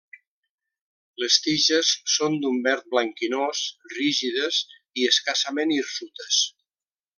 Les 1.23 1.35
tiges 1.47 1.91
són 2.13 2.37
d'un 2.45 2.57
verd 2.69 2.89
blanquinós, 2.95 3.63
rígides 3.99 4.59
i 5.03 5.07
escassament 5.13 5.77
hirsutes. 5.79 6.45